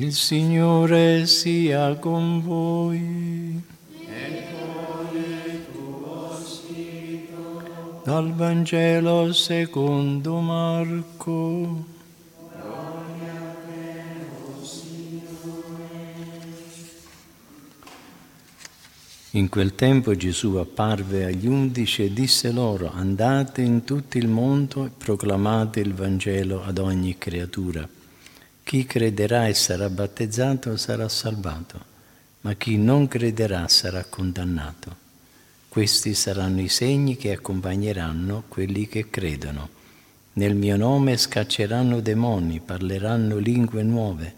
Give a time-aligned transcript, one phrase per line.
[0.00, 3.62] Il Signore sia con voi.
[8.02, 11.84] Dal Vangelo secondo Marco.
[19.32, 24.86] In quel tempo Gesù apparve agli undici e disse loro, andate in tutto il mondo
[24.86, 27.86] e proclamate il Vangelo ad ogni creatura.
[28.70, 31.84] Chi crederà e sarà battezzato sarà salvato,
[32.42, 34.94] ma chi non crederà sarà condannato.
[35.68, 39.70] Questi saranno i segni che accompagneranno quelli che credono.
[40.34, 44.34] Nel mio nome scacceranno demoni, parleranno lingue nuove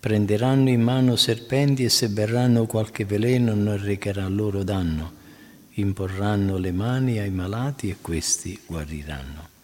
[0.00, 5.12] Prenderanno in mano serpenti e se berranno qualche veleno non recherà loro danno.
[5.74, 9.59] Imporranno le mani ai malati e questi guariranno.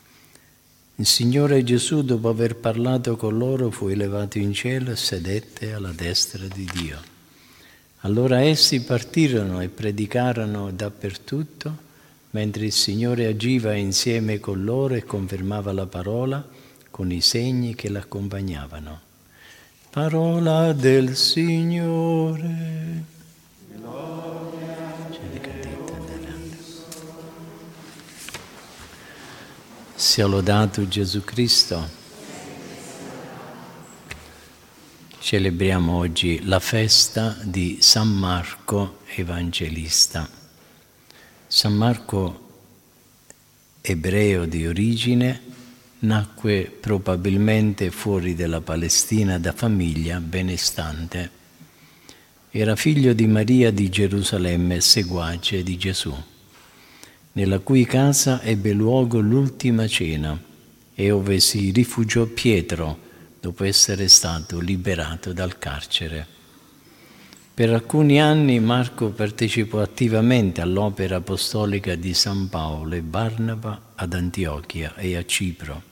[0.99, 5.93] Il Signore Gesù, dopo aver parlato con loro, fu elevato in cielo e sedette alla
[5.93, 6.99] destra di Dio.
[8.01, 11.77] Allora essi partirono e predicarono dappertutto,
[12.31, 16.43] mentre il Signore agiva insieme con loro e confermava la parola
[16.91, 19.01] con i segni che l'accompagnavano.
[19.91, 23.05] Parola del Signore.
[29.99, 31.89] Sia lodato Gesù Cristo.
[35.19, 40.29] Celebriamo oggi la festa di San Marco Evangelista.
[41.47, 42.49] San Marco,
[43.81, 45.41] ebreo di origine,
[46.01, 51.31] nacque probabilmente fuori della Palestina da famiglia benestante.
[52.51, 56.15] Era figlio di Maria di Gerusalemme, seguace di Gesù,
[57.37, 60.39] nella cui casa ebbe luogo l'ultima cena
[60.95, 62.99] e ove si rifugiò Pietro
[63.41, 66.27] dopo essere stato liberato dal carcere.
[67.53, 74.95] Per alcuni anni Marco partecipò attivamente all'opera apostolica di San Paolo e Barnaba ad Antiochia
[74.97, 75.83] e a Cipro.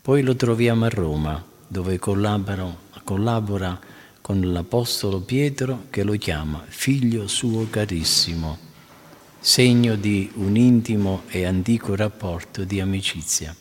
[0.00, 3.78] Poi lo troviamo a Roma, dove collabora
[4.20, 8.69] con l'Apostolo Pietro che lo chiama figlio suo carissimo,
[9.40, 13.56] segno di un intimo e antico rapporto di amicizia.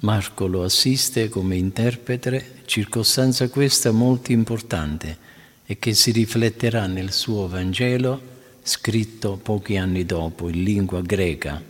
[0.00, 5.16] Marco lo assiste come interprete, circostanza questa molto importante
[5.64, 11.62] e che si rifletterà nel suo Vangelo scritto pochi anni dopo in lingua greca,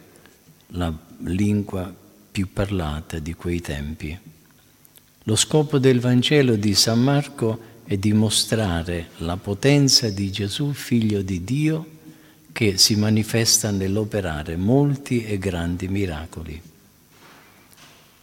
[0.68, 0.92] la
[1.24, 1.94] lingua
[2.32, 4.18] più parlata di quei tempi.
[5.24, 11.44] Lo scopo del Vangelo di San Marco è dimostrare la potenza di Gesù, figlio di
[11.44, 11.86] Dio,
[12.52, 16.74] che si manifesta nell'operare molti e grandi miracoli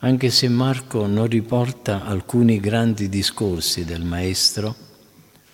[0.04, 4.76] anche se Marco non riporta alcuni grandi discorsi del Maestro,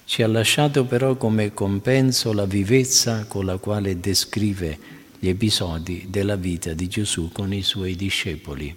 [0.06, 4.80] ci ha lasciato però come compenso la vivezza con la quale descrive
[5.20, 8.76] gli episodi della vita di Gesù con i suoi discepoli.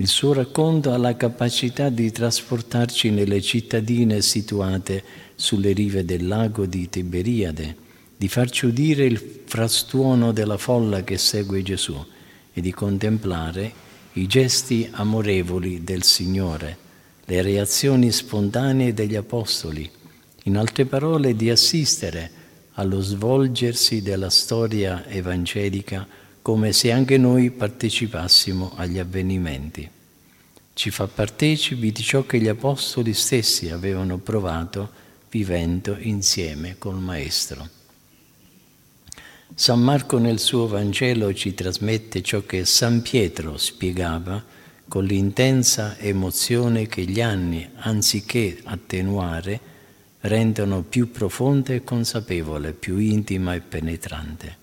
[0.00, 6.64] Il suo racconto ha la capacità di trasportarci nelle cittadine situate sulle rive del lago
[6.64, 7.76] di Tiberiade,
[8.16, 12.02] di farci udire il frastuono della folla che segue Gesù
[12.50, 13.70] e di contemplare
[14.14, 16.78] i gesti amorevoli del Signore,
[17.26, 19.86] le reazioni spontanee degli Apostoli,
[20.44, 22.30] in altre parole di assistere
[22.72, 26.08] allo svolgersi della storia evangelica
[26.42, 29.88] come se anche noi partecipassimo agli avvenimenti.
[30.72, 34.90] Ci fa partecipi di ciò che gli Apostoli stessi avevano provato
[35.28, 37.68] vivendo insieme col Maestro.
[39.54, 44.42] San Marco nel suo Vangelo ci trasmette ciò che San Pietro spiegava
[44.88, 49.60] con l'intensa emozione che gli anni, anziché attenuare,
[50.22, 54.59] rendono più profonda e consapevole, più intima e penetrante.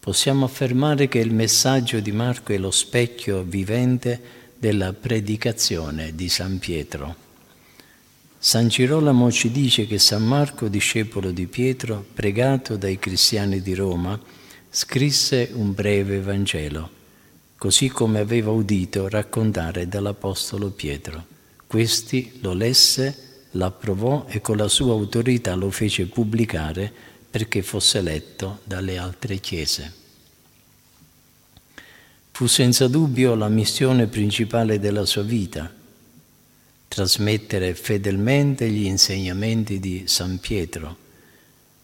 [0.00, 4.18] Possiamo affermare che il messaggio di Marco è lo specchio vivente
[4.58, 7.14] della predicazione di San Pietro.
[8.38, 14.18] San Girolamo ci dice che San Marco, discepolo di Pietro, pregato dai cristiani di Roma,
[14.70, 16.90] scrisse un breve Vangelo,
[17.58, 21.26] così come aveva udito raccontare dall'Apostolo Pietro.
[21.66, 26.90] Questi lo lesse, l'approvò e con la sua autorità lo fece pubblicare
[27.30, 29.99] perché fosse letto dalle altre chiese.
[32.40, 35.70] Fu senza dubbio la missione principale della sua vita
[36.88, 40.96] trasmettere fedelmente gli insegnamenti di San Pietro,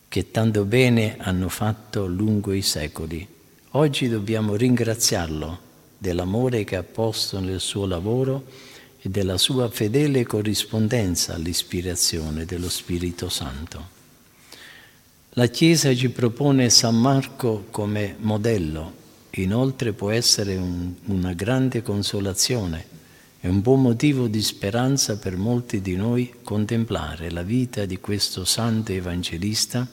[0.08, 3.28] che tanto bene hanno fatto lungo i secoli.
[3.72, 5.58] Oggi dobbiamo ringraziarlo
[5.98, 8.46] dell'amore che ha posto nel suo lavoro
[8.98, 13.88] e della sua fedele corrispondenza all'ispirazione dello Spirito Santo.
[15.32, 19.04] La Chiesa ci propone San Marco come modello,
[19.42, 22.94] inoltre può essere un, una grande consolazione
[23.40, 28.44] e un buon motivo di speranza per molti di noi contemplare la vita di questo
[28.44, 29.86] santo evangelista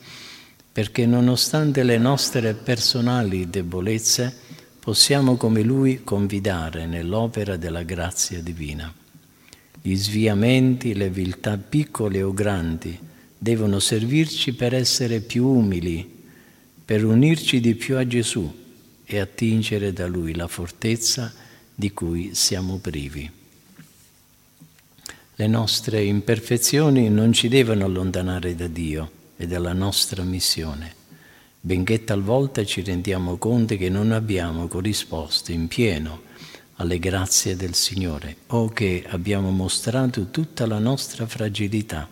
[0.72, 4.36] perché nonostante le nostre personali debolezze
[4.80, 8.92] possiamo come lui confidare nell'opera della grazia divina.
[9.82, 12.98] Gli sviamenti, le viltà piccole o grandi
[13.38, 16.10] devono servirci per essere più umili,
[16.86, 18.62] per unirci di più a Gesù
[19.14, 21.32] e attingere da lui la fortezza
[21.76, 23.30] di cui siamo privi.
[25.36, 30.96] Le nostre imperfezioni non ci devono allontanare da Dio e della nostra missione,
[31.60, 36.22] benché talvolta ci rendiamo conto che non abbiamo corrisposto in pieno
[36.78, 42.10] alle grazie del Signore o che abbiamo mostrato tutta la nostra fragilità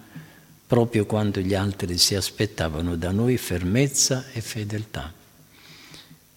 [0.68, 5.21] proprio quando gli altri si aspettavano da noi fermezza e fedeltà.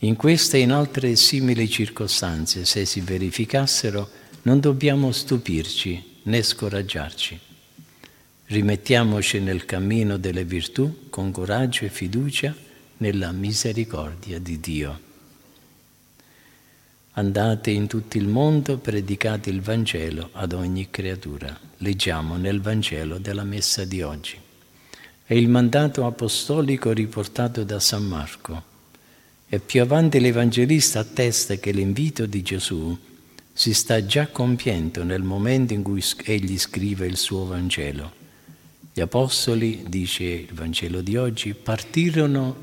[0.04, 4.06] In queste e in altre simili circostanze, se si verificassero,
[4.42, 7.40] non dobbiamo stupirci né scoraggiarci.
[8.44, 12.54] Rimettiamoci nel cammino delle virtù con coraggio e fiducia
[12.98, 15.00] nella misericordia di Dio.
[17.12, 21.58] Andate in tutto il mondo, predicate il Vangelo ad ogni creatura.
[21.78, 24.36] Leggiamo nel Vangelo della messa di oggi.
[25.24, 28.73] È il mandato apostolico riportato da San Marco.
[29.54, 32.98] E più avanti l'Evangelista attesta che l'invito di Gesù
[33.52, 38.12] si sta già compiendo nel momento in cui egli scrive il suo Vangelo.
[38.92, 42.56] Gli apostoli, dice il Vangelo di oggi, partirono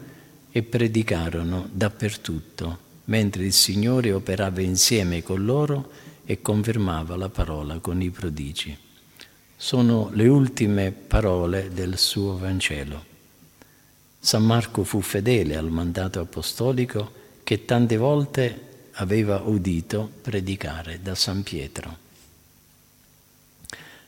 [0.51, 5.91] e predicarono dappertutto, mentre il Signore operava insieme con loro
[6.25, 8.77] e confermava la parola con i prodigi.
[9.55, 13.10] Sono le ultime parole del suo Vangelo.
[14.23, 17.11] San Marco fu fedele al mandato apostolico
[17.43, 21.97] che tante volte aveva udito predicare da San Pietro.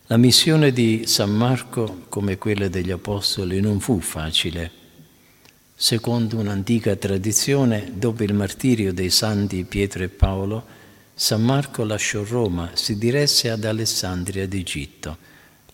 [0.07, 4.69] La missione di San Marco, come quella degli Apostoli, non fu facile.
[5.73, 10.63] Secondo un'antica tradizione, dopo il martirio dei santi Pietro e Paolo,
[11.15, 15.17] San Marco lasciò Roma, si diresse ad Alessandria d'Egitto,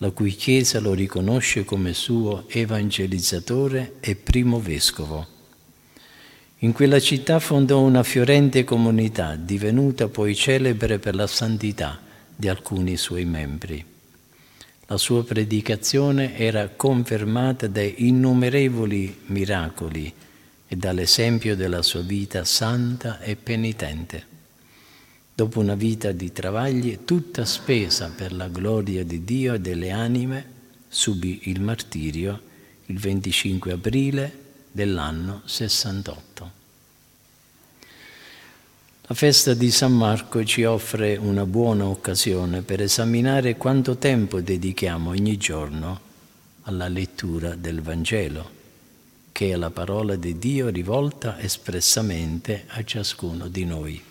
[0.02, 5.26] la cui Chiesa lo riconosce come suo evangelizzatore e primo vescovo.
[6.60, 12.00] In quella città fondò una fiorente comunità, divenuta poi celebre per la santità
[12.34, 13.84] di alcuni suoi membri.
[14.86, 20.12] La sua predicazione era confermata dai innumerevoli miracoli
[20.66, 24.29] e dall'esempio della sua vita santa e penitente.
[25.40, 30.44] Dopo una vita di travagli tutta spesa per la gloria di Dio e delle anime,
[30.86, 32.38] subì il martirio
[32.84, 34.32] il 25 aprile
[34.70, 36.50] dell'anno 68.
[39.06, 45.08] La festa di San Marco ci offre una buona occasione per esaminare quanto tempo dedichiamo
[45.08, 46.00] ogni giorno
[46.64, 48.50] alla lettura del Vangelo,
[49.32, 54.08] che è la parola di Dio rivolta espressamente a ciascuno di noi.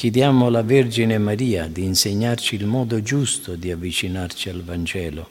[0.00, 5.28] Chiediamo alla Vergine Maria di insegnarci il modo giusto di avvicinarci al Vangelo,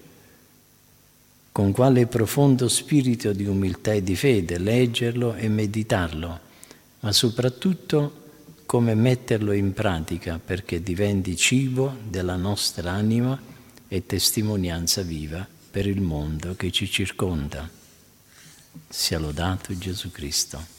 [1.51, 6.39] con quale profondo spirito di umiltà e di fede leggerlo e meditarlo,
[6.99, 8.13] ma soprattutto
[8.67, 13.41] come metterlo in pratica perché diventi cibo della nostra anima
[13.87, 17.67] e testimonianza viva per il mondo che ci circonda.
[18.87, 20.78] Sia lodato Gesù Cristo.